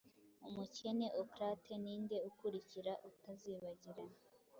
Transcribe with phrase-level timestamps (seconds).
[0.47, 4.17] Umukene ocrate, ninde ukurikira utazibagirana